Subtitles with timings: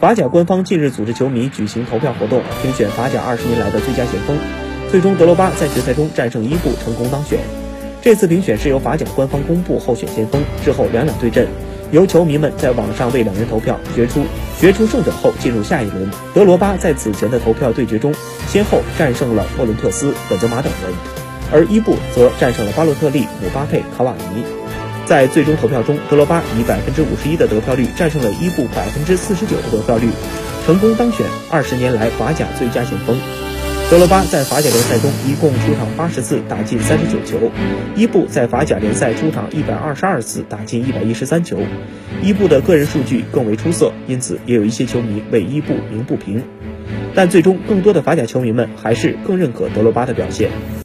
[0.00, 4.34] 法甲官方近日组织球迷举行投票活动，评选法甲二十年来的最佳前锋。
[4.90, 7.38] 最终，德罗巴在决赛中战胜伊布，成功当选。
[8.00, 11.46] 这次评选是由法甲官方公布候选前锋之后两两对阵，
[11.92, 14.24] 由球迷们在网上为两人投票，决出
[14.58, 16.10] 决出胜者后进入下一轮。
[16.32, 18.14] 德罗巴在此前的投票对决中，
[18.48, 20.94] 先后战胜了莫伦特斯、本泽马等人，
[21.52, 24.59] 而伊布则战胜了巴洛特利、姆巴佩、卡瓦尼。
[25.10, 30.06] 在最终投票中，德罗巴以百分之五十一的得票率战胜了伊布百分之四十九的得票率，
[30.64, 33.18] 成功当选二十年来法甲最佳前锋。
[33.90, 37.50] 德罗巴在法甲联赛中一共出场八十次，打进三十九球；
[37.96, 41.58] 伊布在法甲联赛出场一百二十二次，打进一百一十三球。
[42.22, 46.44] 伊布的个人数据更为出色，因此也有一些球迷为伊布鸣不平。
[47.16, 50.50] 但最终，更多的法甲球迷们还是更认可德罗巴的表现。